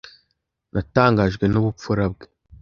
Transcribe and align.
Natangajwe 0.73 1.45
n'ubupfura 1.47 2.03
bwe. 2.11 2.25